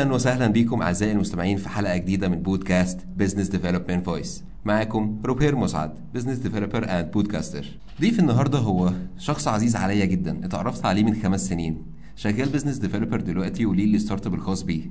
[0.00, 5.56] أهلا وسهلا بكم أعزائي المستمعين في حلقة جديدة من بودكاست Business Development Voice معاكم روبير
[5.56, 7.66] مسعد business developer and podcaster
[8.00, 11.82] ضيف النهارده هو شخص عزيز عليا جدا اتعرفت عليه من خمس سنين.
[12.16, 14.82] شغال business developer دلوقتي وليه ال startup الخاص بيه.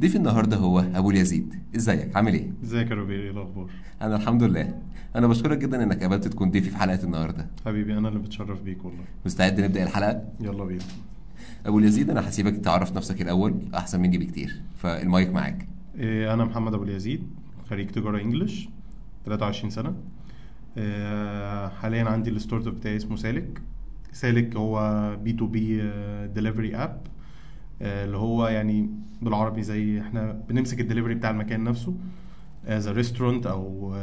[0.00, 1.54] ضيف النهارده هو أبو اليزيد.
[1.76, 3.70] إزيك؟ عامل إيه؟ إزيك يا روبير؟ إيه الأخبار؟
[4.02, 4.74] أنا الحمد لله.
[5.16, 7.46] أنا بشكرك جدا إنك قبلت تكون ضيفي في حلقة النهارده.
[7.66, 9.04] حبيبي أنا اللي بتشرف بيك والله.
[9.26, 10.84] مستعد نبدأ الحلقة؟ يلا بينا.
[11.66, 14.60] أبو اليزيد أنا هسيبك تعرف نفسك الأول أحسن مني بكتير.
[14.76, 15.68] فالمايك معاك.
[15.98, 17.22] إيه أنا محمد أبو اليزيد
[17.70, 18.68] خريج تجارة English
[19.26, 19.94] 23 سنة.
[20.76, 23.62] إيه حاليا عندي ال startup بتاعي اسمه سالك.
[24.12, 25.90] سالك هو B to B
[26.26, 27.00] delivery app
[27.82, 28.90] اللي هو يعني
[29.22, 31.94] بالعربي زي إحنا بنمسك الدليفري بتاع المكان نفسه
[32.66, 33.94] as restaurant أو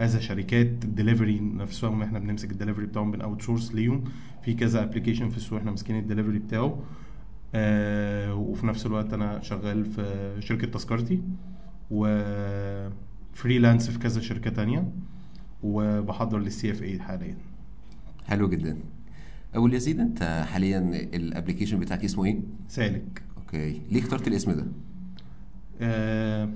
[0.00, 4.04] as شركات الدليفري نفسهم إحنا بنمسك الدليفري بتاعهم بن outsource ليهم.
[4.42, 6.82] في كذا application في السوق إحنا ماسكين الدليفري بتاعه.
[7.54, 11.22] آه وفي نفس الوقت أنا شغال في شركة تذكرتي
[11.90, 14.92] و freelance في كذا شركة تانية
[15.62, 17.36] وبحضر لل CFA حاليا.
[18.26, 18.78] حلو جدا.
[19.54, 20.78] ابو اليزيد أنت حاليا
[21.14, 23.22] ال application بتاعك اسمه إيه؟ سالك.
[23.36, 23.80] okay.
[23.90, 24.66] ليه اخترت الاسم ده؟
[25.80, 26.48] آه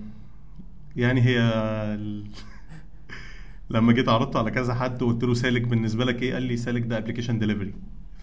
[0.96, 1.38] يعني هي.
[3.72, 6.82] لما جيت عرضت على كذا حد وقلت له سالك بالنسبة لك إيه؟ قال لي سالك
[6.82, 7.74] ده application delivery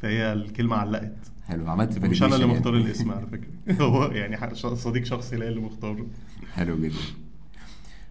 [0.02, 1.16] فهي الكلمة علقت.
[1.48, 2.86] حلو عملت مش أنا اللي validation مختار يعني.
[2.86, 3.84] الاسم على فكرة.
[3.86, 6.06] هو يعني صديق شخصي ليا اللي مختاره.
[6.54, 6.96] حلو جدا.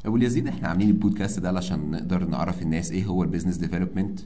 [0.06, 4.20] أبو اليزيد إحنا عاملين البودكاست ده علشان نقدر نعرف الناس إيه هو ال business development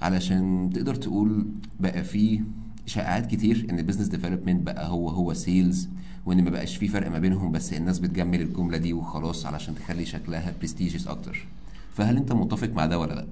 [0.00, 1.46] علشان تقدر تقول
[1.80, 2.40] بقى في
[2.86, 5.88] شائعات كتير إن ال business development بقى هو هو sales
[6.26, 10.04] وإن ما بقاش في فرق ما بينهم بس الناس بتجمل الجملة دي وخلاص علشان تخلي
[10.04, 11.46] شكلها prestigious أكتر.
[11.92, 13.26] فهل انت متفق مع ده ولا لا؟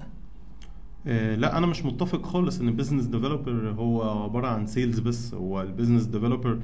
[1.07, 5.33] آه، لا أنا مش متفق خالص ان ال business developer هو عبارة عن sales بس.
[5.33, 6.59] هو ال business developer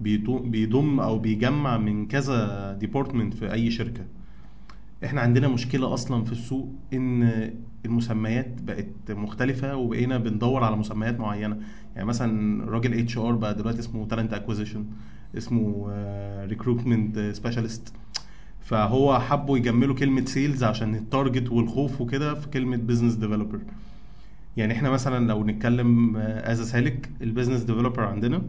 [0.00, 4.04] بيضم أو بيجمع من كذا department في اي شركة.
[5.04, 7.50] إحنا عندنا مشكلة أصلا في السوق ان
[7.84, 11.58] المسميات بقت مختلفة وبقينا بندور على مسميات معينة.
[11.96, 14.84] يعني مثلا راجل HR بقى دلوقتي اسمه talent acquisition
[15.36, 15.86] اسمه
[16.44, 17.94] recruitment specialist
[18.72, 23.58] فهو حبوا يجملوا كلمة sales عشان ال target والخوف وكده في كلمة business developer
[24.56, 28.42] يعني إحنا مثلا لو نتكلم as سالك ال business developer عندنا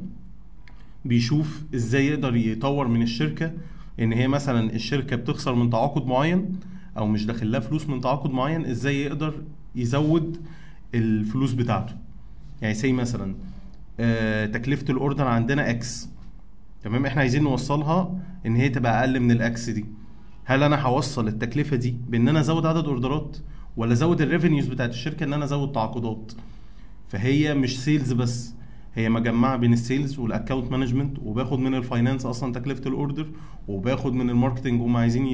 [1.05, 3.51] بيشوف إزاي يقدر يطور من الشركة
[3.99, 6.59] ان هي مثلا الشركة بتخسر من تعاقد معين
[6.97, 9.33] أو مش داخل لها فلوس من تعاقد معين إزاي يقدر
[9.75, 10.37] يزود
[10.95, 11.93] الفلوس بتاعته.
[12.61, 13.35] يعني زي مثلا
[13.99, 16.09] آه، تكلفة ال order عندنا X
[16.83, 19.85] تمام؟ إحنا عايزين نوصلها ان هي تبقى أقل من ال X دي.
[20.45, 23.37] هل أنا هوصل التكلفة دي بإن أنا أزود عدد order ات
[23.77, 26.31] ولا أزود ال revenues بتاعت الشركة إن أنا أزود تعاقدات؟
[27.07, 28.53] فهي مش sales بس
[28.95, 32.95] هي مجمعة بين ال sales وال account management وباخد من ال finance أصلا تكلفة ال
[32.95, 33.27] order
[33.67, 35.25] وباخد من ال marketing هم عايزين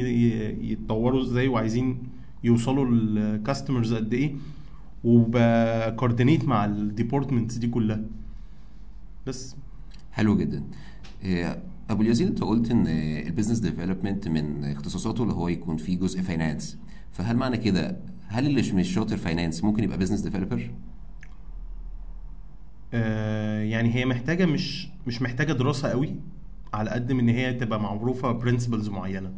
[0.61, 1.97] يتطوروا إزاي وعايزين
[2.43, 4.35] يوصلوا لل customers قد إيه
[5.03, 8.01] وب coordinate مع ال departments دي كلها.
[9.27, 9.55] بس.
[10.11, 10.63] حلو جدا.
[11.23, 12.87] إيه، أبو اليزيد انت قلت إن
[13.27, 16.77] ال business development من اختصاصاته اللي هو يكون فيه جزء finance
[17.11, 20.71] فهل معنى كده؟ هل اللي مش شاطر finance ممكن يبقى business developer
[22.93, 26.15] آه، يعني هي محتاجة مش مش محتاجة دراسة قوي
[26.73, 29.31] على قد من إن هي تبقى معروفة principles معينة.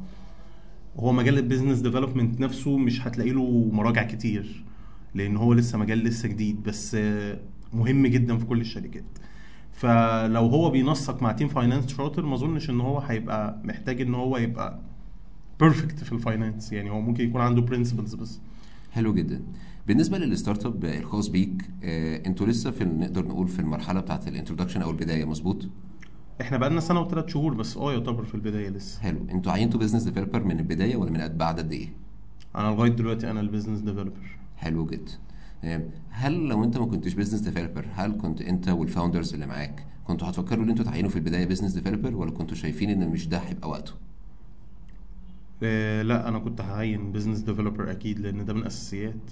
[1.00, 4.64] هو مجال ال business development نفسه مش هتلاقي له مراجع كتير
[5.16, 6.98] لأن هو لسه مجال لسه جديد بس
[7.74, 9.04] مهم جدا في كل الشركات.
[9.72, 14.38] فلو هو بينسق مع team finance شاطر ما أظنش إن هو هيبقى محتاج إن هو
[14.38, 14.80] يبقى
[15.60, 18.40] perfect في ال finance يعني هو ممكن يكون عنده principles بس.
[18.92, 19.42] حلو جدا.
[19.88, 24.32] بالنسبة لل startup الخاص بيك آه، أنتوا لسه في نقدر نقول في المرحلة بتاعت ال
[24.32, 25.70] introduction أو البداية مظبوط؟
[26.42, 29.00] إحنا بقالنا سنة وثلاث شهور بس آه يعتبر في البداية لسه.
[29.02, 29.26] حلو.
[29.32, 31.90] أنتوا عينتوا business developer من البداية ولا من بعد قد إيه؟
[32.56, 35.12] أنا لغاية دلوقتي أنا ال business developer حلو جدا.
[36.10, 40.30] هل لو انت ما كنتش business developer هل كنت انت وال founders اللي معاك كنتوا
[40.30, 43.70] هتفكروا ان أنتوا تعينوا في البداية business developer ولا كنتوا شايفين ان مش ده هيبقى
[43.70, 43.94] وقته؟
[45.64, 49.32] آه، لا أنا كنت هعين business developer أكيد لأن ده من الاساسيات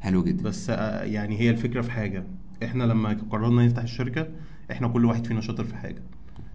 [0.00, 0.42] حلو جدا.
[0.42, 2.24] بس آه، يعني هي الفكرة في حاجة.
[2.64, 4.28] إحنا لما قررنا نفتح الشركة
[4.70, 6.02] إحنا كل واحد فينا شاطر في حاجة.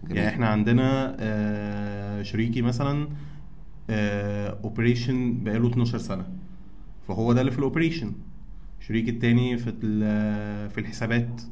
[0.04, 0.16] جميل.
[0.16, 3.08] يعني إحنا عندنا آه، شريكي مثلا
[4.64, 6.26] operation بقاله 12 سنة.
[7.08, 8.12] فهو ده اللي في ال operation
[8.92, 9.72] شريكي التاني في
[10.68, 11.42] في الحسابات.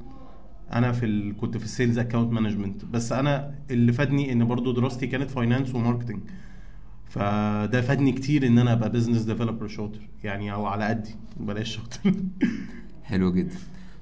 [0.73, 1.37] أنا في ال...
[1.37, 2.85] كنت في ال sales account management.
[2.85, 6.21] بس أنا اللي فادني إن برضو دراستي كانت finance و marketing
[7.05, 10.09] فده فادني كتير إن أنا أبقى business developer شاطر.
[10.25, 11.15] يعني أو على قدي.
[11.41, 12.15] بلاش شاطر.
[13.11, 13.57] حلو جدا.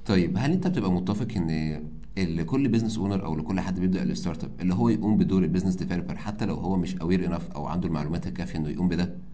[0.06, 1.82] طيب هل أنت بتبقى متفق إن
[2.19, 5.46] اللي كل business owner أو لكل حد بيبدأ ال startup اللي هو يقوم بدور ال
[5.46, 9.27] business developer حتى لو هو مش aware enough أو عنده المعلومات الكافية إنه يقوم بده؟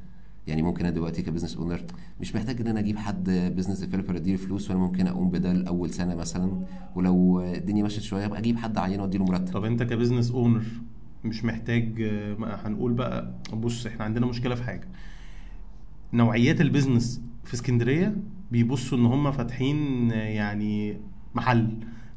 [0.47, 1.81] يعني ممكن أنا دلوقتي ك business owner.
[2.21, 5.91] مش محتاج إن أنا أجيب حد business developer أديله فلوس وأنا ممكن أقوم بده لاول
[5.91, 6.63] سنة مثلا.
[6.95, 9.53] ولو الدنيا مشيت شوية أبقى أجيب حد عينه وأديله مرتب.
[9.53, 10.65] طب أنت ك business owner
[11.25, 12.03] مش محتاج
[12.41, 14.89] هنقول بقى بص إحنا عندنا مشكلة في حاجة.
[16.13, 18.17] نوعيات ال business في اسكندرية
[18.51, 21.01] بيبصوا إن هم فاتحين يعني
[21.35, 21.69] محل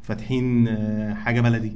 [0.01, 1.71] فاتحين آه، حاجة بلدي.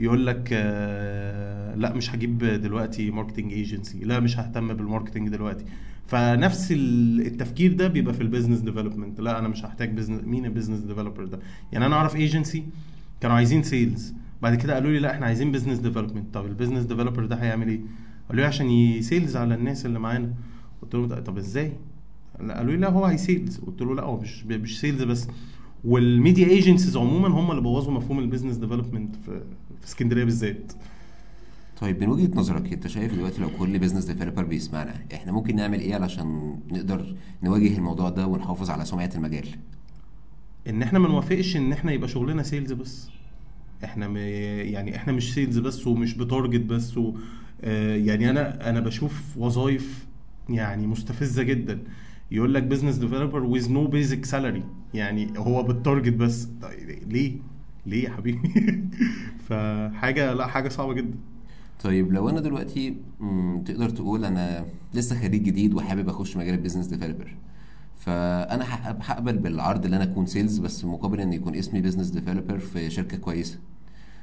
[0.00, 5.64] يقول لك آه، لا مش هجيب دلوقتي marketing agency لا مش ههتم بال marketing دلوقتي.
[6.06, 10.44] فنفس ال- التفكير ده بيبقى في ال business development لا أنا مش هحتاج business مين
[10.44, 11.38] ال business developer ده؟
[11.72, 12.64] يعني أنا أعرف ايجنسي
[13.20, 16.84] كانوا عايزين sales بعد كده قالوا لي لا إحنا عايزين business development طب ال business
[16.84, 17.80] developer ده هيعمل إيه؟
[18.28, 20.30] قالوا لي عشان ي sales على الناس اللي معانا.
[20.82, 21.72] قلت لهم طب إزاي؟
[22.50, 25.28] قالوا لي لا هو هي sales قلت له لا هو مش مش sales بس.
[25.84, 29.42] وال media agencies عموما هم اللي بوظوا مفهوم ال business development في
[29.84, 30.72] اسكندرية بالذات.
[31.80, 35.80] طيب من وجهة نظرك أنت شايف دلوقتي لو كل business developer بيسمعنا إحنا ممكن نعمل
[35.80, 39.46] إيه علشان نقدر نواجه الموضوع ده ونحافظ على سمعة المجال؟
[40.68, 43.08] إن إحنا ما نوافقش إن إحنا يبقى شغلنا sales بس.
[43.84, 44.16] إحنا م...
[44.16, 47.14] يعني إحنا مش sales بس ومش ب target بس و...
[47.64, 50.06] آه، يعني أنا أنا بشوف وظايف
[50.48, 51.78] يعني مستفزة جدا.
[52.30, 54.62] يقول لك business developer with no basic salary
[54.96, 56.48] يعني هو بال target بس.
[56.62, 57.36] طيب ليه؟
[57.86, 58.50] ليه يا حبيبي؟
[59.48, 61.16] فحاجة لا حاجة صعبة جدا.
[61.84, 62.96] طيب لو أنا دلوقتي
[63.64, 67.34] تقدر تقول أنا لسه خريج جديد وحابب أخش مجال ال business developer
[67.96, 72.58] فأنا هق- هقبل بالعرض اللي أنا أكون sales بس مقابل إن يكون اسمي business developer
[72.58, 73.58] في شركة كويسة.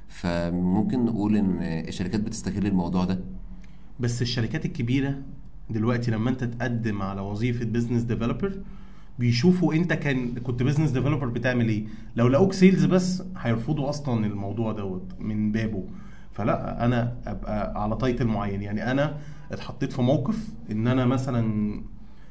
[0.07, 3.19] فممكن نقول إن الشركات بتستغل الموضوع ده؟
[3.99, 5.21] بس الشركات الكبيرة
[5.69, 8.57] دلوقتي لما أنت تقدم على وظيفة business developer
[9.19, 11.85] بيشوفوا انت كان كنت business developer بتعمل إيه.
[12.15, 15.83] لو لقوك sales بس هيرفضوا أصلا الموضوع دوت من بابه.
[16.31, 18.61] فلا أنا أبقى على title معين.
[18.61, 19.17] يعني أنا
[19.51, 21.73] اتحطيت في موقف إن أنا مثلا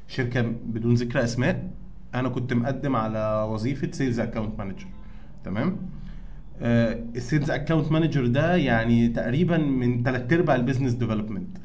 [0.07, 1.69] شركة بدون ذكر أسماء
[2.15, 4.87] أنا كنت مقدم على وظيفة sales account manager
[5.45, 5.77] تمام؟
[6.61, 11.57] ال sales account manager ده يعني تقريبا من ثلاث أرباع ال business development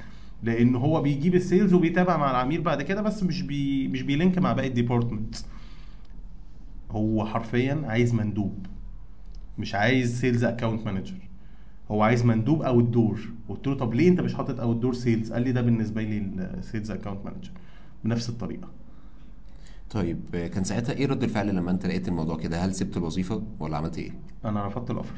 [0.42, 4.14] لأن هو بيجيب ال sales وبيتابع مع العميل بعد كده بس مش بي مش بي
[4.14, 5.36] link مع باقي ال department
[6.90, 8.66] هو حرفيا عايز مندوب.
[9.58, 11.14] مش عايز sales account manager
[11.90, 15.52] هو عايز مندوب outdoor قلت له طب ليه انت مش حاطط outdoor sales قال لي
[15.52, 17.50] ده بالنسبة لي ال sales account manager
[18.04, 18.68] بنفس الطريقة.
[19.90, 23.76] طيب كان ساعتها إيه رد الفعل لما أنت لقيت الموضوع كده؟ هل سبت الوظيفة ولا
[23.76, 24.10] عملت إيه؟
[24.44, 25.14] أنا رفضت ال offer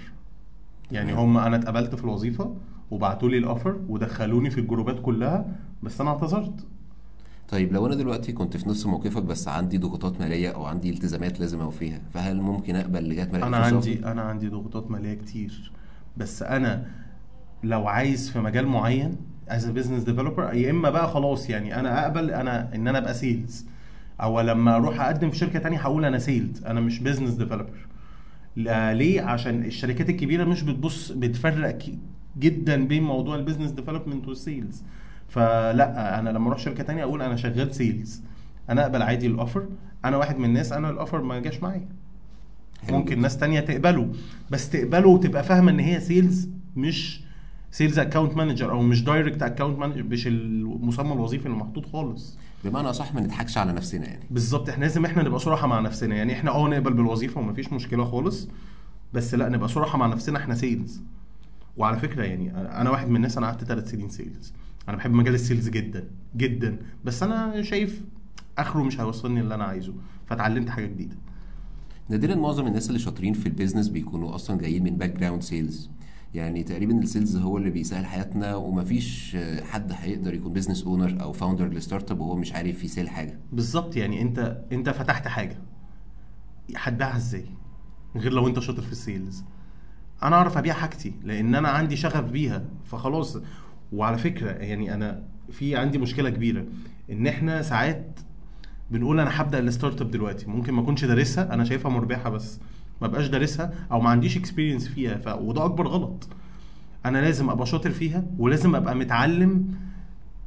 [0.93, 1.13] يعني.
[1.13, 2.55] هم أنا اتقبلت في الوظيفة
[2.91, 5.45] وبعتوا لي ال offer ودخلوني في الجروبات كلها
[5.83, 6.67] بس أنا اعتذرت.
[7.49, 11.41] طيب لو أنا دلوقتي كنت في نفس موقفك بس عندي ضغوطات مالية أو عندي التزامات
[11.41, 15.73] لازم اوفيها فهل ممكن أقبل لغايه ما الاقي أنا عندي أنا عندي ضغوطات مالية كتير
[16.17, 16.87] بس أنا
[17.65, 19.17] لو عايز في مجال معين
[19.49, 23.67] as business developer يا إما بقى خلاص يعني أنا أقبل أنا إن أنا أبقى sales
[24.21, 27.87] أو لما أروح أقدم في شركة تانية هقول أنا sales أنا مش business developer
[28.57, 31.79] ليه؟ عشان الشركات الكبيرة مش بتبص بتفرق
[32.39, 34.83] جدا بين موضوع ال business development وال sales
[35.29, 38.23] فلا أنا لما أروح شركة تانية أقول أنا شغال sales
[38.71, 39.67] أنا أقبل عادي ال offer
[40.05, 41.89] أنا واحد من الناس أنا ال offer ما جاش معايا.
[42.91, 43.21] ممكن.
[43.21, 44.13] ناس تانية تقبله.
[44.51, 47.21] بس تقبله وتبقى فاهمة إن هي sales مش
[47.71, 52.39] sales account manager أو مش direct account manager مش المسمى الوظيفي اللي محطوط خالص.
[52.65, 54.25] بمعنى اصح ما نضحكش على نفسنا يعني.
[54.31, 56.33] بالظبط إحنا لازم إحنا نبقى صراحة مع نفسنا يعني.
[56.33, 58.49] إحنا آه نقبل بالوظيفة ومفيش مشكلة خالص
[59.13, 61.01] بس لا نبقى صراحة مع نفسنا إحنا sales
[61.77, 62.51] وعلى فكرة يعني
[62.81, 64.53] أنا واحد من الناس أنا قعدت ثلاث سنين sales
[64.89, 66.05] أنا بحب مجال ال sales جدا
[66.37, 66.77] جدا.
[67.05, 68.03] بس أنا شايف
[68.59, 69.93] آخره مش هيوصلني اللي أنا عايزه
[70.27, 71.17] فتعلمت حاجة جديدة.
[72.09, 75.91] نادرا معظم الناس اللي شاطرين في ال business بيكونوا أصلا جايين من background sales
[76.35, 79.37] يعني تقريبا ال sales هو اللي بيسهل حياتنا ومفيش
[79.71, 83.39] حد هيقدر يكون business owner أو founder ل startup وهو مش عارف ي sell حاجة.
[83.53, 85.59] بالظبط يعني أنت أنت فتحت حاجة.
[86.77, 87.45] هتبيعها إزاي؟
[88.17, 89.45] غير لو أنت شاطر في ال sales
[90.23, 92.65] أنا أعرف أبيع حاجتي لأن أنا عندي شغف بيها.
[92.85, 93.39] فخلاص.
[93.93, 96.65] وعلى فكرة يعني أنا في عندي مشكلة كبيرة.
[97.11, 98.21] إن إحنا ساعات
[98.91, 100.47] بنقول أنا هبدأ ال startup دلوقتي.
[100.47, 102.61] ممكن ما أكونش دارسها أنا شايفها مربحة بس.
[103.01, 105.29] ما بقاش دارسها أو ما عنديش experience فيها ف...
[105.29, 106.29] وده أكبر غلط.
[107.07, 109.75] أنا لازم أبقى شاطر فيها ولازم أبقى متعلم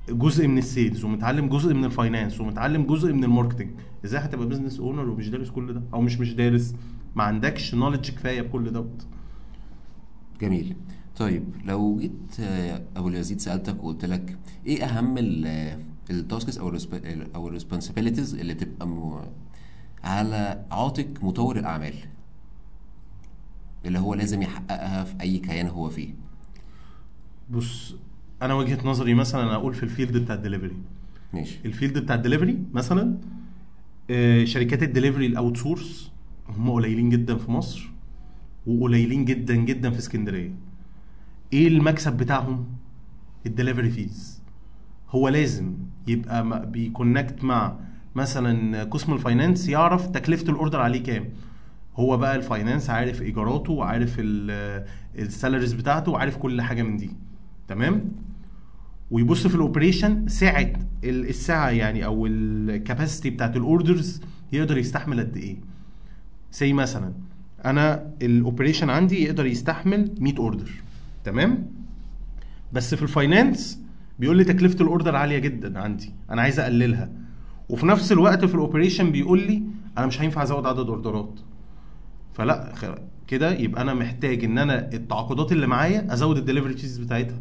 [0.09, 3.69] جزء من ال sales ومتعلم جزء من ال finance ومتعلم جزء من ال marketing
[4.05, 6.75] إزاي هتبقى business owner ومش دارس كل ده؟ أو مش مش دارس
[7.15, 9.05] ما عندكش knowledge كفاية بكل دوت.
[10.41, 10.75] جميل.
[11.17, 15.15] طيب لو جيت آه، أبو اليزيد سألتك وقلت لك إيه أهم
[16.09, 16.77] ال tasks أو
[17.35, 19.19] أو ال responsibilities اللي بتبقى م-
[20.03, 21.93] على عاتق مطور الأعمال؟
[23.85, 26.09] اللي هو لازم يحققها في أي كيان هو فيه.
[27.49, 27.95] بص
[28.41, 30.77] أنا وجهة نظري مثلا أقول في ال field بتاع الدليفري.
[31.33, 31.59] ماشي.
[31.65, 33.17] ال field بتاع الدليفري مثلا
[34.09, 36.11] آه، شركات ال delivery ال outsource
[36.49, 37.89] هم قليلين جدا في مصر
[38.67, 40.51] وقليلين جدا جدا في اسكندرية.
[41.53, 42.65] إيه المكسب بتاعهم؟
[43.45, 44.41] ال delivery fees
[45.09, 45.73] هو لازم
[46.07, 47.75] يبقى بي connect مع
[48.15, 51.29] مثلا قسم ال finance يعرف تكلفة ال order عليه كام.
[51.95, 54.85] هو بقى ال finance عارف إيجاراته وعارف ال-
[55.19, 57.09] ال salaries بتاعته وعارف كل حاجة من دي.
[57.67, 58.11] تمام؟
[59.11, 60.73] ويبص في ال operation سعه
[61.03, 64.21] ال- السعه يعني أو ال capacity بتاعت ال orders
[64.53, 65.57] يقدر يستحمل قد إيه.
[66.53, 67.13] زي مثلا
[67.65, 70.71] أنا ال operation عندي يقدر يستحمل 100 order
[71.23, 71.65] تمام؟
[72.73, 73.79] بس في ال finance
[74.19, 76.11] بيقول لي تكلفة ال order عالية جدا عندي.
[76.29, 77.09] أنا عايز أقللها.
[77.69, 79.63] وفي نفس الوقت في ال operation بيقول لي
[79.97, 81.39] أنا مش هينفع أزود عدد اوردرات
[82.33, 82.73] فلا
[83.27, 87.39] كده يبقى أنا محتاج إن أنا التعاقدات اللي معايا أزود ال delivery fees بتاعتها.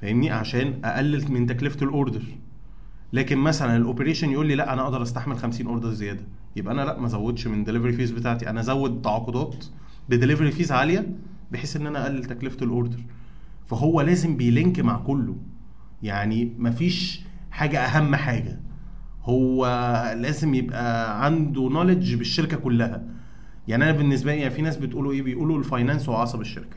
[0.00, 2.22] فاهمني؟ عشان أقلل من تكلفة ال order.
[3.12, 6.24] لكن مثلا ال operation يقول لي لا أنا أقدر أستحمل 50 order زيادة.
[6.56, 8.50] يبقى أنا لا ما ازودش من delivery fees بتاعتي.
[8.50, 9.64] أنا أزود تعاقدات
[10.08, 11.16] ب delivery fees عالية
[11.52, 13.00] بحيث إن أنا أقلل تكلفة ال order.
[13.66, 15.36] فهو لازم بي link مع كله.
[16.02, 18.60] يعني مفيش حاجة أهم حاجة.
[19.24, 19.66] هو
[20.18, 23.02] لازم يبقى عنده knowledge بالشركة كلها.
[23.68, 26.76] يعني أنا بالنسبة لي يعني في ناس بتقولوا إيه؟ بيقولوا ال finance هو عصب الشركة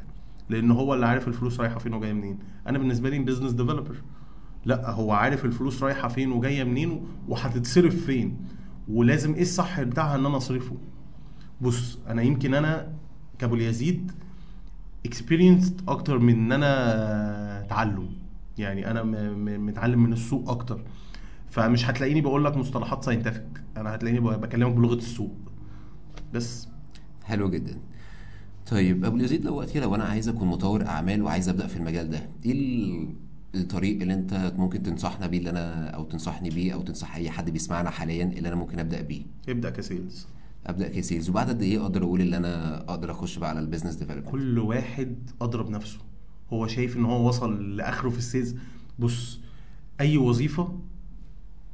[0.50, 2.40] لأن هو اللي عارف الفلوس رايحة فين وجاية منين.
[2.68, 3.96] أنا بالنسبة لي business developer
[4.66, 8.38] لأ هو عارف الفلوس رايحة فين وجاية منين وهتتصرف فين.
[8.88, 10.78] ولازم إيه الصح بتاعها إن أنا أصرفه؟
[11.62, 12.94] بص أنا يمكن أنا
[13.40, 14.12] كأبو يزيد
[15.06, 18.10] experienced أكتر من إن أنا تعلم.
[18.58, 19.04] يعني أنا
[19.58, 20.82] متعلم من السوق أكتر.
[21.50, 25.36] فمش هتلاقيني بقول لك مصطلحات scientific أنا هتلاقيني بكلمك بلغة السوق.
[26.34, 26.75] بس.
[27.26, 27.78] حلو جدا.
[28.72, 32.30] طيب أبو اليزيد دلوقتي لو أنا عايز أكون مطور أعمال وعايز أبدأ في المجال ده
[32.46, 33.14] إيه ال-
[33.56, 37.50] الطريق اللي أنت ممكن تنصحنا بيه اللي أنا أو تنصحني بيه أو تنصح أي حد
[37.50, 40.28] بيسمعنا حاليا اللي أنا ممكن أبدأ بيه؟ ابدأ ك sales.
[40.68, 41.30] أبدأ ك sales.
[41.30, 44.60] وبعد قد إيه أقدر أقول اللي أنا أقدر أخش بقى على ال business development كل
[44.60, 46.00] واحد أضرب نفسه.
[46.54, 48.56] هو شايف إن هو وصل لآخره في ال sales.
[49.00, 49.40] بص
[50.02, 50.80] أي وظيفة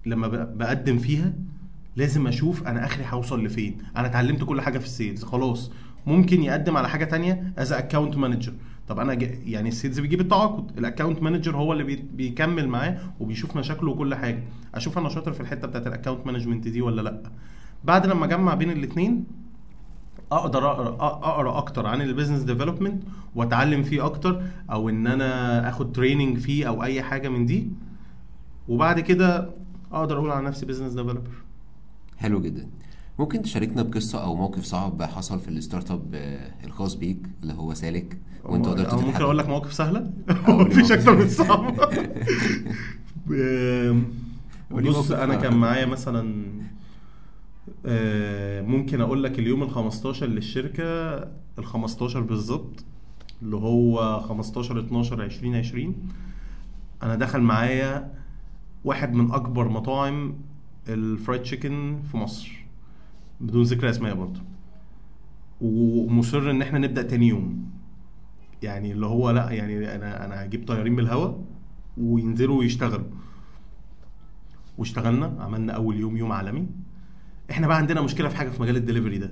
[0.05, 1.33] لما بقدم فيها
[1.95, 3.77] لازم أشوف أنا آخري هوصل لفين.
[3.97, 5.23] أنا اتعلمت كل حاجة في السيلز.
[5.23, 5.71] خلاص.
[6.07, 8.53] ممكن يقدم على حاجة تانية as account manager
[8.87, 9.13] طب أنا
[9.45, 10.77] يعني ال sales بيجيب التعاقد.
[10.77, 14.43] ال account manager هو اللي بي- بيكمل معاه وبيشوف مشاكله وكل حاجة.
[14.75, 17.21] أشوف أنا شاطر في الحتة بتاعت ال account management دي ولا لأ.
[17.83, 19.23] بعد لما أجمع بين الاثنين
[20.31, 23.03] أقدر أقرأ أقرأ أكتر عن ال business development
[23.35, 27.69] وأتعلم فيه أكتر أو إن أنا آخد training فيه أو أي حاجة من دي.
[28.67, 29.49] وبعد كده
[29.91, 31.21] أقدر أقول على نفسي business developer
[32.21, 32.67] حلو جدا
[33.19, 37.73] ممكن تشاركنا بقصة أو موقف صعب حصل في ال startup آه، الخاص بيك اللي هو
[37.73, 40.11] سالك وأنت قدرت أو ممكن تتحدى أقول لك مواقف سهله
[40.47, 40.91] مفيش.
[40.91, 41.75] أكتر من صعب
[44.71, 45.11] بص.
[45.11, 46.45] أنا كان معايا مثلا
[47.85, 50.83] آه، ممكن أقول لك اليوم ال 15 للشركة
[51.59, 52.83] ال 15 بالظبط
[53.41, 55.95] اللي هو 15 12 2020
[57.03, 58.11] أنا دخل معايا
[58.83, 60.33] واحد من أكبر مطاعم
[60.89, 62.65] الفرايد تشيكن في مصر
[63.41, 64.39] بدون ذكر أسماء برضه.
[65.61, 67.71] ومصر إن إحنا نبدأ تاني يوم.
[68.63, 71.43] يعني اللي هو لأ يعني أنا أنا هجيب طيارين من الهواء
[71.97, 73.07] وينزلوا ويشتغلوا.
[74.77, 76.67] واشتغلنا عملنا أول يوم يوم عالمي.
[77.51, 79.31] إحنا بقى عندنا مشكلة في حاجة في مجال الدليفري ده.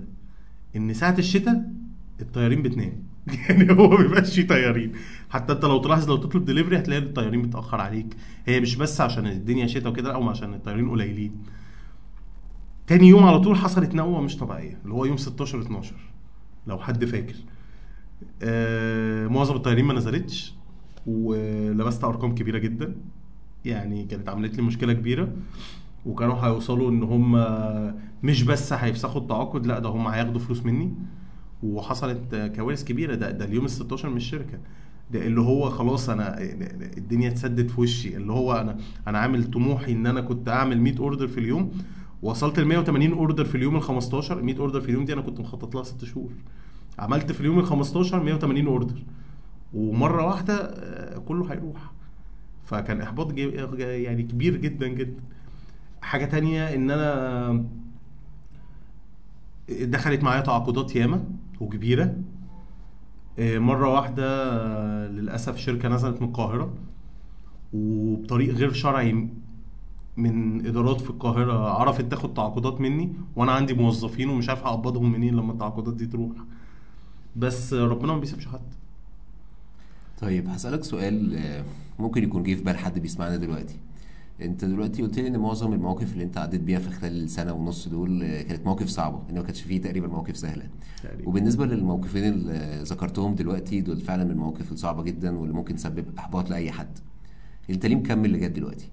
[0.76, 1.74] إن ساعة الشتاء
[2.22, 3.09] الطيارين بتنام.
[3.50, 4.92] يعني هو ما بيبقاش فيه طيارين.
[5.30, 8.16] حتى انت لو تلاحظ لو تطلب دليفري هتلاقي الطيارين بتاخر عليك.
[8.46, 11.32] هي مش بس عشان الدنيا شتاء وكده أو عشان الطيارين قليلين.
[12.88, 15.96] تاني يوم على طول حصلت نوة مش طبيعية اللي هو يوم 16 12
[16.68, 17.36] لو حد فاكر.
[18.44, 20.54] آه معظم الطيارين ما نزلتش
[21.08, 22.96] ولبست أرقام كبيرة جدا.
[23.66, 25.34] يعني كانت عملت لي مشكلة كبيرة.
[26.06, 27.32] وكانوا هيوصلوا إن هم
[28.24, 30.94] مش بس هيفسخوا التعاقد لأ ده هم هياخدوا فلوس مني.
[31.64, 33.16] وحصلت كوارث كبيرة.
[33.16, 34.60] ده ده اليوم ال 16 من الشركة.
[35.12, 36.42] ده اللي هو خلاص أنا
[36.98, 38.18] الدنيا اتسدت في وشي.
[38.18, 41.72] اللي هو أنا أنا عامل طموحي إن أنا كنت أعمل 100 order في اليوم.
[42.22, 45.40] وصلت ل 180 order في اليوم ال 15 100 order في اليوم دي أنا كنت
[45.40, 46.30] مخطط لها 6 شهور.
[47.00, 49.04] عملت في اليوم ال 15 180 أوردر.
[49.74, 51.92] ومرة واحدة آه، كله هيروح.
[52.66, 55.22] فكان إحباط يعني كبير جدا جدا.
[56.02, 57.66] حاجة تانية إن أنا
[59.82, 61.24] دخلت معايا تعاقدات ياما
[61.62, 62.16] وكبيرة.
[63.40, 66.74] آه، مرة واحدة آه، للأسف شركة نزلت من القاهرة
[67.74, 69.30] وبطريق غير شرعي
[70.18, 75.36] من إدارات في القاهرة عرفت تاخد تعاقدات مني وأنا عندي موظفين ومش عارف أقبضهم منين
[75.36, 76.32] لما التعاقدات دي تروح.
[77.36, 78.74] بس ربنا ما بيسيبش حد.
[80.22, 81.64] طيب هسألك سؤال آه،
[82.00, 83.76] ممكن يكون جه في بال حد بيسمعنا دلوقتي.
[84.42, 87.88] انت دلوقتي قلت لي ان معظم المواقف اللي انت عديت بيها في خلال السنة ونص
[87.88, 90.70] دول آه، كانت مواقف صعبة ان ما كانش فيه تقريبا مواقف سهلة.
[91.04, 91.30] تقريبا.
[91.30, 96.50] وبالنسبة للموقفين اللي ذكرتهم دلوقتي دول فعلا من المواقف الصعبة جدا واللي ممكن تسبب إحباط
[96.50, 97.00] لأي حد.
[97.70, 98.90] انت ليه مكمل لغاية دلوقتي؟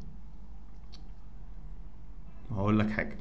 [2.51, 3.17] هقول لك حاجة.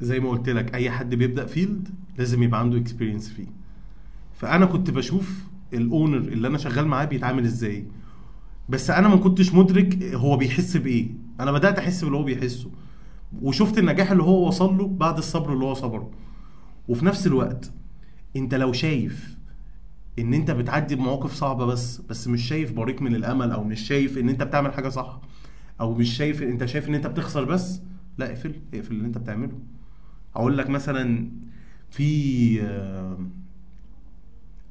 [0.00, 1.88] زي ما قلت لك أي حد بيبدأ field
[2.18, 3.46] لازم يبقى عنده experience فيه.
[4.34, 7.84] فأنا كنت بشوف ال owner اللي أنا شغال معاه بيتعامل إزاي
[8.68, 11.08] بس أنا ما كنتش مدرك هو بيحس بإيه.
[11.40, 12.70] أنا بدأت أحس باللي هو بيحسه.
[13.42, 16.10] وشفت النجاح اللي هو وصل له بعد الصبر اللي هو صبره.
[16.88, 17.72] وفي نفس الوقت
[18.36, 19.36] أنت لو شايف
[20.18, 24.18] إن أنت بتعدي بمواقف صعبة بس بس مش شايف بريق من الأمل أو مش شايف
[24.18, 25.20] إن أنت بتعمل حاجة صح
[25.80, 27.80] أو مش شايف أنت شايف إن أنت بتخسر بس
[28.18, 29.58] لا اقفل اقفل اللي أنت بتعمله.
[30.36, 31.30] أقول لك مثلا
[31.90, 33.18] في آه،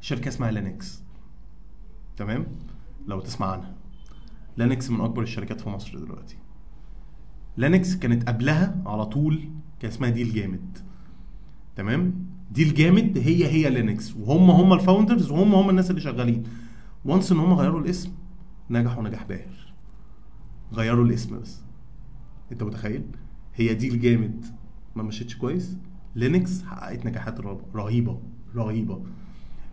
[0.01, 1.03] شركة اسمها لينكس.
[2.17, 2.45] تمام؟
[3.07, 3.73] لو تسمع عنها.
[4.57, 6.37] لينكس من أكبر الشركات في مصر دلوقتي.
[7.57, 10.77] لينكس كانت قبلها على طول كان اسمها ديل جامد.
[11.75, 14.15] تمام؟ ديل جامد هي هي لينكس.
[14.15, 16.43] وهم هم ال founders وهم هم الناس اللي شغالين.
[17.05, 18.11] وانس إن هم غيروا الاسم
[18.69, 19.73] نجحوا نجاح باهر.
[20.73, 21.63] غيروا الاسم بس.
[22.51, 23.03] أنت متخيل؟
[23.55, 24.45] هي ديل جامد
[24.95, 25.77] ما مشيتش كويس.
[26.15, 27.39] لينكس حققت نجاحات
[27.75, 28.19] رهيبة
[28.55, 29.01] رهيبة.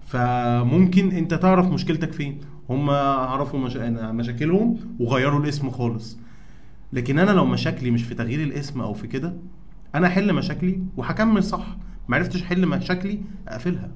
[0.06, 2.40] فممكن أنت تعرف مشكلتك فين؟
[2.70, 3.76] هم عرفوا مش...
[3.76, 6.18] مشاكلهم وغيروا الاسم خالص.
[6.92, 9.36] لكن أنا لو مشاكلي مش في تغيير الاسم أو في كده
[9.94, 11.76] أنا أحل مشاكلي وهكمل صح.
[12.08, 13.90] ما عرفتش أحل مشاكلي أقفلها.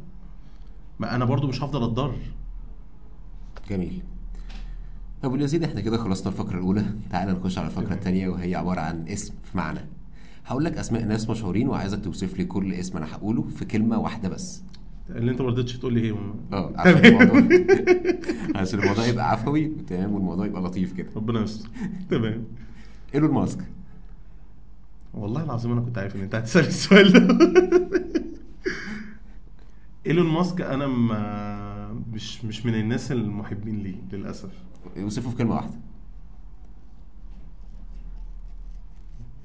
[0.98, 2.18] ما أنا برضو مش هفضل أتضرر.
[3.70, 4.02] جميل.
[5.22, 6.84] طب واليزيد إحنا كده خلصنا الفقرة الأولى.
[7.10, 7.94] تعال نخش على الفقرة.
[7.94, 9.80] الثانية وهي عبارة عن اسم في معنى.
[10.46, 14.28] هقول لك أسماء ناس مشهورين وعايزك توصف لي كل اسم أنا هقوله في كلمة واحدة
[14.28, 14.62] بس.
[15.10, 16.14] اللي انت ما رضيتش تقول لي إيه
[16.52, 17.48] آه عشان الموضوع
[18.60, 21.08] عشان الموضوع يبقى عفوي تمام والموضوع يبقى لطيف كده.
[21.16, 21.68] ربنا يستر.
[22.10, 22.44] تمام.
[23.14, 23.58] إيلون ماسك.
[25.14, 27.38] والله العظيم أنا كنت عارف إن أنت هتسأل السؤال ده.
[30.06, 34.50] إيلون ماسك أنا ما مش مش من الناس المحبين ليه للأسف.
[34.96, 35.74] يوصفه في كلمة واحدة.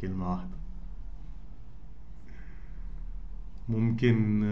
[0.01, 0.57] كلمة واحدة.
[3.69, 4.43] ممكن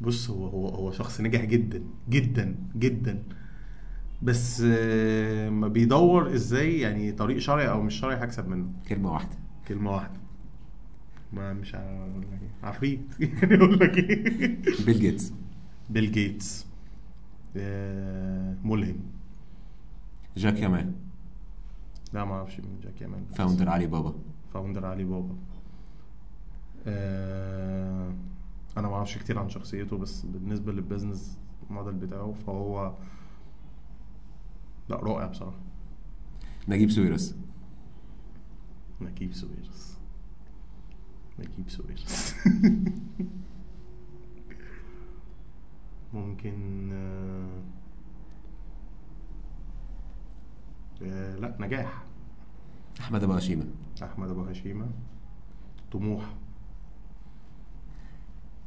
[0.00, 3.22] بص هو هو هو شخص ناجح جدا جدا جدا.
[4.22, 8.72] بس آه، ما بيدور إزاي يعني طريق شرعي أو مش شرعي هكسب منه.
[8.88, 9.36] كلمة واحدة.
[9.68, 10.20] كلمة واحدة.
[11.32, 12.68] ما مش هقول لك إيه.
[12.68, 13.00] عفريت.
[13.20, 14.58] يعني أقول لك إيه.
[14.86, 15.32] بيل جيتس.
[15.90, 16.66] بيل جيتس.
[17.56, 18.96] آه، ملهم.
[20.36, 20.94] جاك ما.
[22.12, 23.24] لا ما أعرفش مين جاك ما.
[23.34, 24.14] founder علي بابا.
[24.54, 25.36] founder علي بابا.
[26.86, 28.12] آه،
[28.76, 31.38] أنا ما أعرفش كتير عن شخصيته بس بالنسبة لل business
[31.70, 32.94] model بتاعه فهو
[34.88, 35.58] لا رائع بصراحة.
[36.68, 37.36] نجيب ساويرس.
[39.00, 39.98] نجيب ساويرس.
[41.38, 42.34] نجيب ساويرس.
[46.14, 47.62] ممكن آه،
[51.02, 52.04] آه، لا نجاح.
[53.00, 53.66] أحمد أبو هشيمة.
[54.02, 54.86] أحمد أبو هشيمة.
[55.92, 56.34] طموح.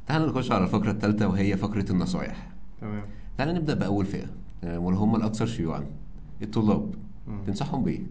[0.08, 2.48] تعال نخش على الفقرة الثالثة وهي فقرة النصايح.
[2.80, 3.04] تمام.
[3.38, 4.26] تعال نبدأ بأول فئه
[4.62, 5.86] تمام، واللي هم الأكثر شيوعا.
[6.42, 6.94] الطلاب.
[7.26, 7.44] مم.
[7.46, 8.02] تنصحهم بإيه؟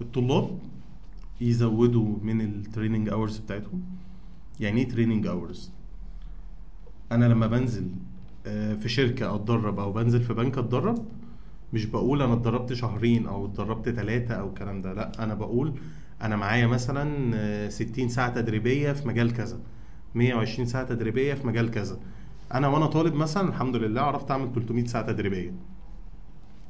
[0.00, 0.58] الطلاب
[1.40, 3.82] يزودوا من ال training hours بتاعتهم.
[4.60, 5.70] يعني إيه training hours
[7.12, 7.88] أنا لما بنزل
[8.46, 11.04] آه، في شركة أتدرب أو بنزل في بنك أتدرب
[11.72, 14.92] مش بقول أنا اتدربت شهرين أو اتدربت ثلاثة أو الكلام ده.
[14.92, 15.74] لأ أنا بقول
[16.22, 19.58] أنا معايا مثلا آه، 60 ساعة تدريبية في مجال كذا.
[20.16, 21.98] 120 ساعة تدريبية في مجال كذا.
[22.54, 25.52] أنا وأنا طالب مثلا الحمد لله عرفت أعمل 300 ساعة تدريبية.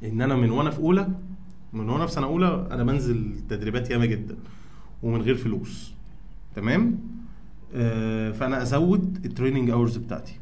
[0.05, 1.09] إن أنا من وأنا في أولى
[1.73, 4.37] من وأنا في سنة أولى أنا بنزل تدريبات ياما جدا
[5.03, 5.95] ومن غير فلوس.
[6.55, 6.99] تمام؟
[7.75, 10.39] آه فأنا أزود ال training hours بتاعتي.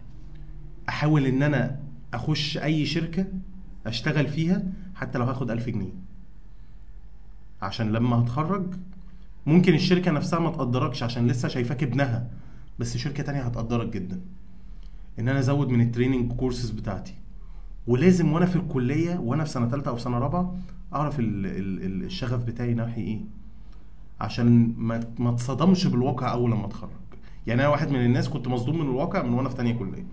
[0.89, 1.81] أحاول إن أنا
[2.15, 3.27] أخش أي شركة
[3.87, 4.63] أشتغل فيها
[4.95, 5.93] حتى لو هاخد 1000 جنيه.
[7.63, 8.75] عشان لما هتخرج
[9.47, 12.31] ممكن الشركة نفسها ما تقدركش عشان لسه شايفاك ابنها.
[12.79, 14.21] بس شركة تانية هتقدرك جدا.
[15.19, 17.15] إن أنا أزود من ال training courses بتاعتي.
[17.87, 20.57] ولازم وأنا في الكلية وأنا في سنة ثالثه أو سنة رابعة
[20.95, 23.21] أعرف ال ال ال الشغف بتاعي ناحية إيه.
[24.21, 26.91] عشان ما ما اتصدمش بالواقع أول لما أتخرج.
[27.47, 30.07] يعني أنا واحد من الناس كنت مصدوم من الواقع من وأنا في تانية كلية.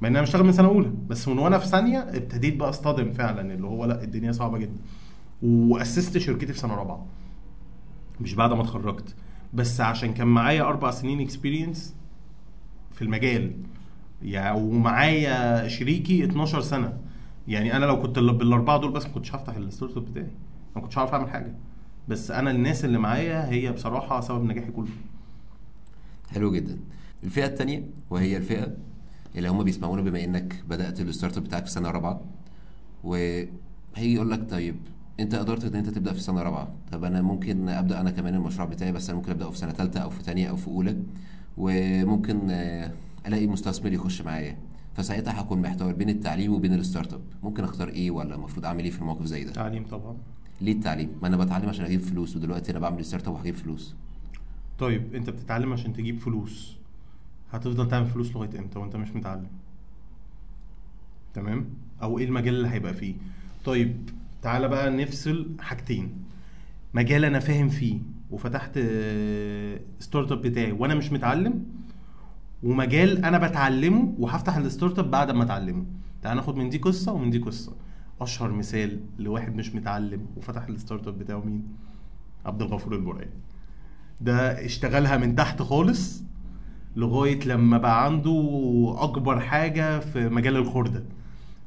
[0.00, 0.92] مع إن أنا بشتغل من سنة أولى.
[1.08, 3.54] بس من وأنا في ثانية ابتديت بقى أصطدم فعلا.
[3.54, 4.80] اللي هو لأ الدنيا صعبة جدا.
[5.42, 7.06] وأسست شركتي في سنة رابعة.
[8.20, 9.14] مش بعد ما اتخرجت.
[9.54, 11.94] بس عشان كان معايا أربع سنين experience
[12.92, 13.52] في المجال.
[14.22, 16.98] يعني ومعايا شريكي 12 سنة.
[17.48, 20.30] يعني أنا لو كنت بالأربعة دول بس ما كنتش هفتح ال startup بتاعي.
[20.76, 21.54] ما كنتش هعرف أعمل حاجة.
[22.08, 24.88] بس أنا الناس اللي معايا هي بصراحة سبب نجاحي كله.
[26.30, 26.78] حلو جدا.
[27.24, 28.76] الفئة الثانية وهي الفئة
[29.36, 32.20] اللي هم بيسمعونا بما إنك بدأت ال startup بتاعك في سنة رابعة
[33.04, 33.48] وهيجي
[34.14, 34.76] يقول لك طيب
[35.20, 36.74] انت قدرت ان انت تبدأ في سنة رابعة.
[36.92, 40.00] طب أنا ممكن أبدأ أنا كمان المشروع بتاعي بس أنا ممكن أبدأه في سنة ثالثه
[40.00, 40.96] أو في ثانية أو في أولى
[41.56, 42.92] وممكن آه،
[43.26, 44.56] ألاقي مستثمر يخش معايا.
[44.94, 47.20] فساعتها هكون محتار بين التعليم وبين ال startup.
[47.42, 50.16] ممكن أختار إيه؟ ولا المفروض أعمل إيه في الموقف زي ده؟ تعليم طبعا.
[50.60, 53.94] ليه التعليم؟ ما أنا بتعلم عشان أجيب فلوس ودلوقتي أنا بعمل startup وهجيب فلوس.
[54.78, 56.76] طيب أنت بتتعلم عشان تجيب فلوس.
[57.52, 59.46] هتفضل تعمل فلوس لغاية إمتى وأنت مش متعلم؟
[61.34, 61.64] تمام؟
[62.02, 63.14] أو إيه المجال اللي هيبقى فيه؟
[63.64, 64.10] طيب
[64.42, 66.24] تعالى بقى نفصل حاجتين.
[66.94, 67.98] مجال أنا فاهم فيه
[68.30, 71.64] وفتحت آه، startup بتاعي وأنا مش متعلم
[72.62, 75.84] ومجال أنا بتعلمه وهفتح ال startup بعد ما أتعلمه.
[76.22, 77.72] تعال ناخد من دي قصة ومن دي قصة.
[78.20, 81.62] أشهر مثال لواحد مش متعلم وفتح ال startup بتاعه مين؟
[82.46, 83.28] عبد الغفور البرعي.
[84.20, 86.22] ده اشتغلها من تحت خالص
[86.96, 91.04] لغاية لما بقى عنده أكبر حاجة في مجال الخردة.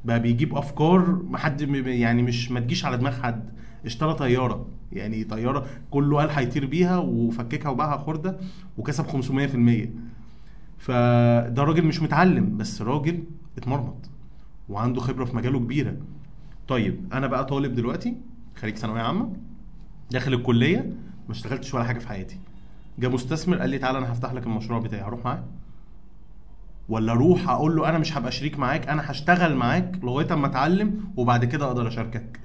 [0.06, 3.50] بقى بيجيب أفكار ما حد يعني مش ما تجيش على دماغ حد.
[3.86, 4.68] اشترى طيارة.
[4.92, 8.38] يعني طيارة كله قال هيطير بيها وفككها وباعها خردة
[8.78, 9.90] وكسب 500%
[10.78, 13.24] فده راجل مش متعلم بس راجل
[13.58, 14.10] اتمرمط
[14.70, 15.98] وعنده خبرة في مجاله كبيرة.
[16.68, 18.18] طيب أنا بقى طالب دلوقتي
[18.56, 19.34] خريج ثانوية عامة
[20.12, 20.80] داخل الكلية
[21.28, 22.38] ما اشتغلتش ولا حاجة في حياتي.
[23.00, 25.44] جه مستثمر قال لي تعالى أنا هفتح لك المشروع بتاعي هروح معاه؟
[26.92, 31.04] ولا أروح أقول له أنا مش هبقى شريك معاك أنا هشتغل معاك لغاية أما أتعلم
[31.18, 32.40] وبعد كده أقدر أشاركك.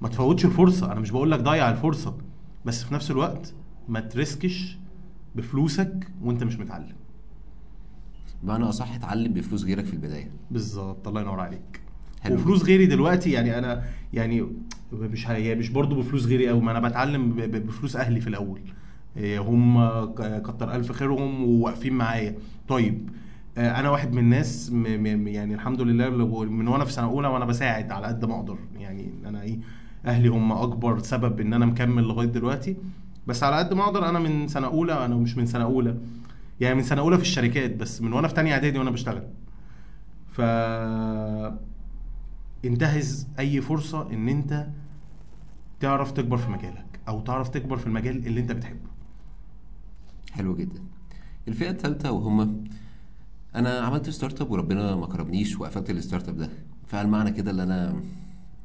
[0.00, 2.16] ما تفوتش الفرصة أنا مش بقول لك ضيع الفرصة
[2.64, 3.54] بس في نفس الوقت
[3.88, 4.78] ما تريسكش
[5.34, 6.96] بفلوسك وأنت مش متعلم.
[8.42, 10.30] بمعنى أصح اتعلم بفلوس غيرك في البداية.
[10.50, 11.80] بالظبط الله ينور عليك.
[12.20, 12.34] حلو.
[12.34, 14.46] وفلوس غيري دلوقتي يعني أنا يعني
[14.92, 18.60] مش هي مش برضه بفلوس غيري قوي ما أنا بتعلم بفلوس أهلي في الأول.
[19.16, 20.04] إيه، هم
[20.40, 22.34] كتر ألف خيرهم وواقفين معايا.
[22.68, 23.10] طيب
[23.58, 26.10] أنا واحد من الناس م م يعني الحمد لله
[26.44, 28.58] من وأنا في سنة أولى وأنا بساعد على قد ما أقدر.
[28.78, 29.58] يعني أنا إيه
[30.06, 32.76] أهلي هم أكبر سبب إن أنا مكمل لغاية دلوقتي.
[33.26, 35.96] بس على قد ما أقدر أنا من سنة أولى أنا مش من سنة أولى.
[36.60, 39.22] يعني من سنة أولى في الشركات بس من وأنا في تانية إعدادي وأنا بشتغل.
[40.28, 40.40] ف
[42.64, 44.66] انتهز أي فرصة إن أنت
[45.80, 48.90] تعرف تكبر في مجالك أو تعرف تكبر في المجال اللي أنت بتحبه.
[50.32, 50.80] حلو جدا.
[51.48, 52.64] الفئة الثالثة وهم
[53.54, 56.50] أنا عملت startup وربنا ما كرمنيش وقفلت ال startup ده.
[56.86, 58.00] فهل معنى كده إن أنا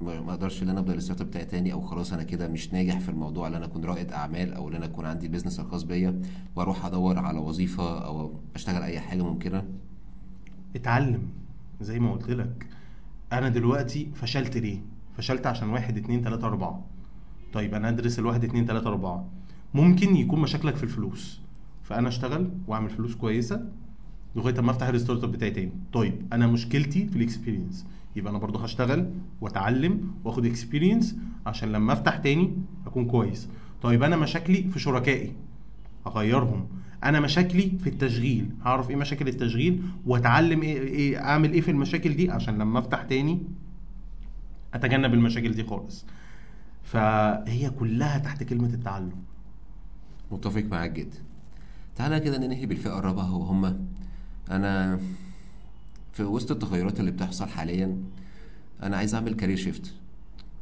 [0.02, 3.00] ما أقدرش إن أنا أبدأ ال startup بتاعي تاني أو خلاص أنا كده مش ناجح
[3.00, 5.84] في الموضوع ان أنا أكون رائد أعمال أو ان أنا أكون عندي ال business الخاص
[5.84, 6.22] بيا
[6.56, 9.64] وأروح أدور على وظيفة أو أشتغل أي حاجة ممكنة؟
[10.76, 11.22] اتعلم.
[11.82, 12.68] زي ما قلت لك
[13.34, 14.80] أنا دلوقتي فشلت ليه؟
[15.18, 16.86] فشلت عشان واحد اتنين تلاتة أربعة.
[17.54, 19.26] طيب أنا أدرس الواحد اتنين تلاتة أربعة.
[19.74, 21.42] ممكن يكون مشاكلك في الفلوس
[21.84, 23.66] فأنا أشتغل وأعمل فلوس كويسة
[24.36, 25.72] لغايه اما افتح ال startup بتاعي تاني.
[25.94, 29.10] طيب أنا مشكلتي في ال experience يبقى أنا برضو هشتغل
[29.42, 32.54] وأتعلم وآخد experience عشان لما أفتح تاني
[32.86, 33.48] أكون كويس.
[33.82, 35.32] طيب أنا مشاكلي في شركائي.
[36.08, 36.68] أغيرهم.
[37.04, 38.50] أنا مشاكلي في التشغيل.
[38.64, 43.04] هعرف إيه مشاكل التشغيل وأتعلم إيه, إيه أعمل إيه في المشاكل دي عشان لما أفتح
[43.04, 43.40] تاني
[44.74, 46.06] أتجنب المشاكل دي خالص.
[46.84, 49.12] فهي كلها تحت كلمة التعلم.
[50.32, 51.18] متفق معاك جدا.
[51.96, 53.88] تعالى كده ننهي بالفئة الرابعة وهم
[54.52, 55.00] أنا
[56.14, 57.98] في وسط التغيرات اللي بتحصل حاليا
[58.84, 59.94] أنا عايز أعمل career shift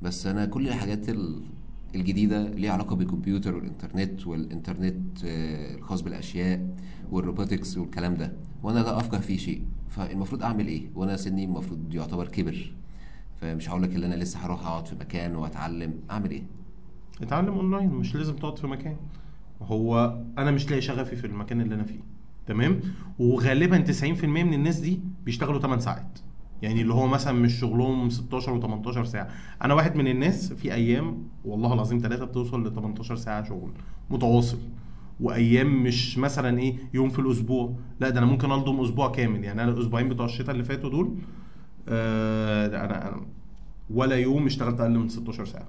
[0.01, 1.41] بس أنا كل الحاجات ال-
[1.95, 6.67] الجديدة ليها علاقة بالكمبيوتر والإنترنت والإنترنت آه، الخاص بالأشياء
[7.11, 8.33] وال robotics والكلام ده.
[8.63, 9.61] وأنا لا أفقه فيه شيء.
[9.89, 12.73] فالمفروض أعمل إيه؟ وأنا سني المفروض يعتبر كبر.
[13.41, 15.93] فمش هقول لك إن أنا لسه هروح أقعد في مكان وأتعلم.
[16.11, 16.43] أعمل إيه؟
[17.21, 18.95] اتعلم أونلاين مش لازم تقعد في مكان.
[19.61, 21.99] هو أنا مش لاقي شغفي في المكان اللي أنا فيه.
[22.47, 22.79] تمام؟
[23.19, 26.19] وغالبا 90% من الناس دي بيشتغلوا 8 ساعات.
[26.61, 29.27] يعني اللي هو مثلا مش شغلهم 16 و18 ساعة.
[29.61, 33.71] أنا واحد من الناس في أيام والله العظيم ثلاثة بتوصل ل 18 ساعة شغل
[34.09, 34.57] متواصل.
[35.19, 37.75] وأيام مش مثلا إيه يوم في الأسبوع.
[37.99, 39.43] لا ده أنا ممكن ألضم أسبوع كامل.
[39.43, 41.15] يعني أنا الأسبوعين بتوع الشتاء اللي فاتوا دول
[41.87, 43.25] آه أنا أنا
[43.89, 45.67] ولا يوم اشتغلت أقل من 16 ساعة.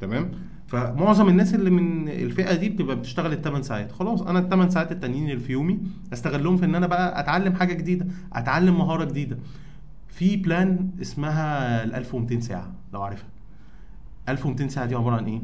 [0.00, 0.30] تمام؟
[0.66, 3.92] فمعظم الناس اللي من الفئة دي بتبقى بتشتغل الثمان ساعات.
[3.92, 5.80] خلاص أنا الثمان ساعات التانيين اللي في يومي
[6.12, 9.38] أستغلهم في إن أنا بقى أتعلم حاجة جديدة أتعلم مهارة جديدة.
[10.08, 13.28] في بلان اسمها ال 1200 ساعة لو عارفها.
[14.28, 15.42] 1200 ساعة دي عبارة عن إيه؟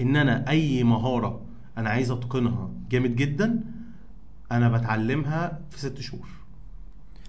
[0.00, 1.40] إن أنا أي مهارة
[1.78, 3.60] أنا عايز أتقنها جامد جدا
[4.52, 6.28] أنا بتعلمها في ست شهور.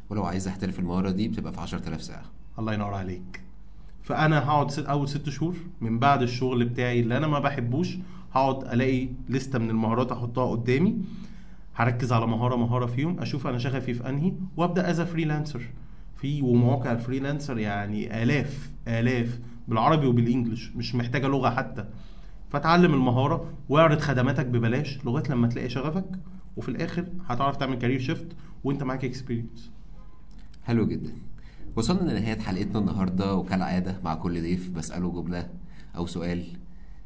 [0.10, 2.24] ولو عايز أحترف المهارة دي بتبقى في 10000 ساعة.
[2.60, 3.42] الله ينور عليك.
[4.08, 7.98] فأنا هقعد ست أول ست شهور من بعد الشغل بتاعي اللي أنا ما بحبوش
[8.32, 10.98] هقعد ألاقي لستة من المهارات أحطها قدامي
[11.76, 15.62] هركز على مهارة مهارة فيهم أشوف أنا شغفي في أنهي وأبدأ as freelancer
[16.16, 21.86] في ومواقع ال freelancer يعني آلاف آلاف بالعربي وبال English مش محتاجة لغة حتى.
[22.50, 26.20] فتعلم المهارة واعرض خدماتك ببلاش لغاية لما تلاقي شغفك
[26.58, 28.28] وفي الآخر هتعرف تعمل career shift
[28.64, 29.72] وأنت معاك experience
[30.64, 31.27] حلو جدا.
[31.78, 35.50] وصلنا لنهاية حلقتنا النهاردة وكالعادة مع كل ضيف بسأله جملة
[35.96, 36.46] أو سؤال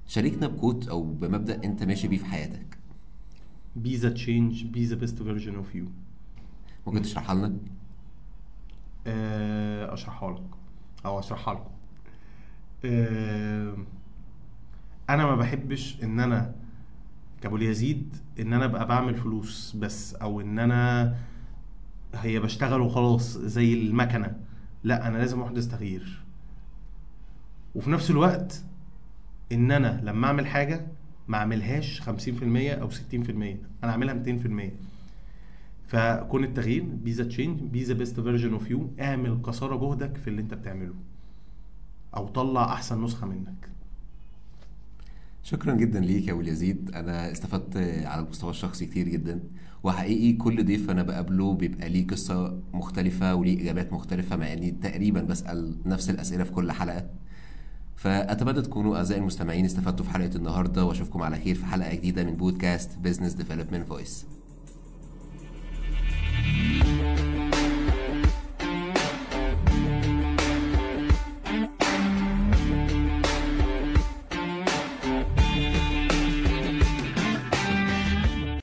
[0.08, 2.78] شاركنا ب quote أو بمبدأ أنت ماشي بيه في حياتك.
[3.84, 5.84] Be the change be the best version of you.
[6.88, 7.54] ممكن تشرحها لنا؟
[9.08, 10.44] آه، أشرحها لك.
[11.06, 11.72] أو أشرحها لكم.
[12.86, 13.78] آه،
[15.10, 16.56] أنا ما بحبش إن أنا
[17.42, 21.16] كأبو يزيد إن أنا أبقى بعمل فلوس بس أو إن أنا
[22.16, 24.41] هي بشتغل وخلاص زي المكنة.
[24.84, 26.22] لا أنا لازم احدث تغيير
[27.76, 28.64] وفي نفس الوقت
[29.52, 30.88] إن أنا لما أعمل حاجة
[31.28, 32.94] ما أعملهاش 50% أو 60%
[33.84, 34.72] أنا أعملها 200%
[35.88, 40.30] فكون التغيير be the change be the best version of you اعمل قصارى جهدك في
[40.30, 40.94] اللي أنت بتعمله
[42.16, 43.70] أو طلع أحسن نسخة منك.
[45.44, 49.40] شكرا جدا ليك يا أبو يزيد أنا استفدت على المستوى الشخصي كتير جدا
[49.84, 55.22] وحقيقي كل ضيف أنا بقابله بيبقى ليه قصة مختلفة وليه إجابات مختلفة مع إني تقريبا
[55.22, 57.06] بسأل نفس الأسئلة في كل حلقة.
[57.96, 62.34] فأتمنى تكونوا أعزائي المستمعين استفدتوا في حلقة النهارده وأشوفكم على خير في حلقة جديدة من
[62.36, 64.26] بودكاست Business Development Voice